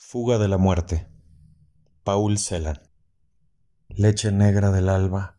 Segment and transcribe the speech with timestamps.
[0.00, 1.08] Fuga de la muerte.
[2.04, 2.80] Paul Celan.
[3.88, 5.36] Leche negra del alba.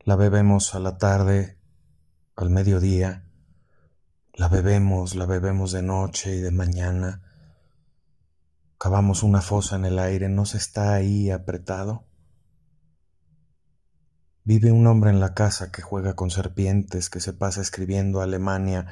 [0.00, 1.56] La bebemos a la tarde,
[2.34, 3.24] al mediodía.
[4.34, 7.22] La bebemos, la bebemos de noche y de mañana.
[8.78, 12.08] Cavamos una fosa en el aire, ¿no se está ahí apretado?
[14.42, 18.88] Vive un hombre en la casa que juega con serpientes, que se pasa escribiendo Alemania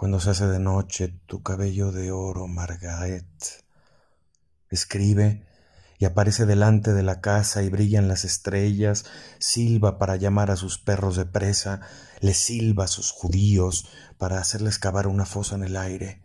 [0.00, 3.26] cuando se hace de noche tu cabello de oro, Margaret.
[4.70, 5.46] Escribe
[5.98, 9.04] y aparece delante de la casa y brillan las estrellas,
[9.40, 11.82] silba para llamar a sus perros de presa,
[12.20, 16.24] le silba a sus judíos para hacerles cavar una fosa en el aire.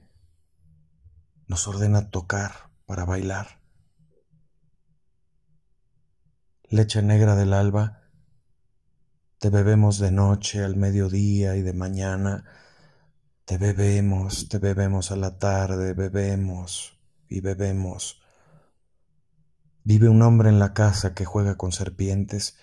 [1.45, 3.59] Nos ordena tocar para bailar.
[6.69, 8.03] Leche negra del alba,
[9.37, 12.45] te bebemos de noche, al mediodía y de mañana,
[13.45, 16.97] te bebemos, te bebemos a la tarde, bebemos
[17.29, 18.21] y bebemos.
[19.83, 22.57] Vive un hombre en la casa que juega con serpientes,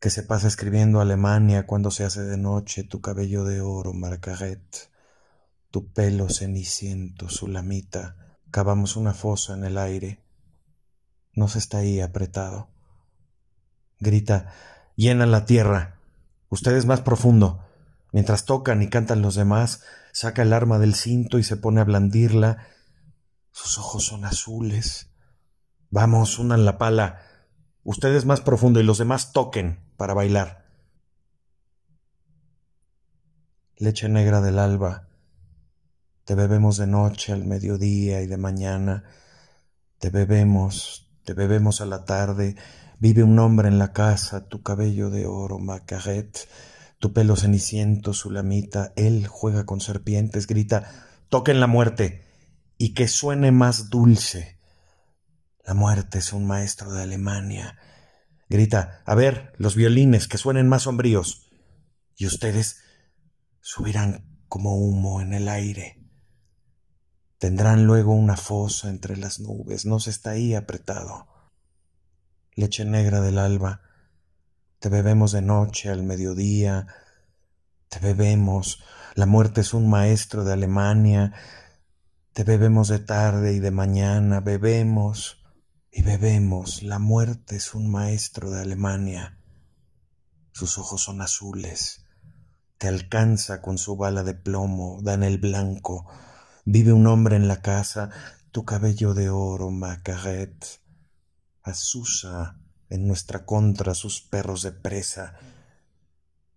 [0.00, 4.90] que se pasa escribiendo Alemania cuando se hace de noche, tu cabello de oro, Margaret,
[5.70, 10.24] tu pelo ceniciento, Sulamita, cavamos una fosa en el aire.
[11.34, 12.68] No se está ahí apretado.
[14.00, 14.52] Grita,
[14.96, 16.00] llena la tierra.
[16.48, 17.67] Usted es más profundo.
[18.12, 21.84] Mientras tocan y cantan los demás, saca el arma del cinto y se pone a
[21.84, 22.66] blandirla.
[23.50, 25.10] Sus ojos son azules.
[25.90, 27.20] Vamos, unan la pala.
[27.82, 30.66] Ustedes más profundo y los demás toquen para bailar.
[33.76, 35.08] Leche negra del alba.
[36.24, 39.04] Te bebemos de noche, al mediodía y de mañana.
[39.98, 42.56] Te bebemos, te bebemos a la tarde.
[42.98, 46.48] Vive un hombre en la casa, tu cabello de oro, Macaret
[46.98, 52.24] tu pelo ceniciento, Sulamita, él juega con serpientes, grita, toquen la muerte,
[52.76, 54.58] y que suene más dulce.
[55.64, 57.78] La muerte es un maestro de Alemania.
[58.48, 61.50] Grita, a ver, los violines, que suenen más sombríos.
[62.16, 62.80] Y ustedes
[63.60, 65.98] subirán como humo en el aire.
[67.38, 71.28] Tendrán luego una fosa entre las nubes, no se está ahí apretado.
[72.54, 73.82] Leche negra del alba,
[74.78, 76.86] te bebemos de noche al mediodía,
[77.88, 78.82] te bebemos,
[79.14, 81.32] la muerte es un maestro de Alemania,
[82.32, 85.42] te bebemos de tarde y de mañana, bebemos
[85.90, 89.38] y bebemos, la muerte es un maestro de Alemania.
[90.52, 92.06] Sus ojos son azules,
[92.78, 96.06] te alcanza con su bala de plomo, da en el blanco,
[96.64, 98.10] vive un hombre en la casa,
[98.52, 100.80] tu cabello de oro, Macaret,
[101.62, 102.60] Azusa,
[102.90, 105.38] en nuestra contra sus perros de presa.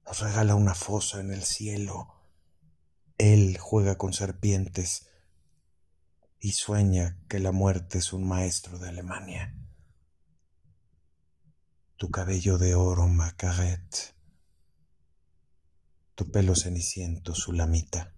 [0.05, 2.13] Nos regala una fosa en el cielo.
[3.17, 5.09] Él juega con serpientes
[6.39, 9.55] y sueña que la muerte es un maestro de Alemania.
[11.97, 14.15] Tu cabello de oro, Macaret.
[16.15, 18.15] Tu pelo ceniciento, Sulamita.